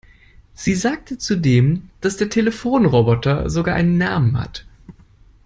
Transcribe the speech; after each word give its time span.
Sie 0.55 0.73
sagte 0.73 1.19
zudem, 1.19 1.91
dass 2.01 2.17
der 2.17 2.29
Telefonroboter 2.31 3.51
sogar 3.51 3.75
einen 3.75 3.99
Namen 3.99 4.35
hat. 4.35 4.65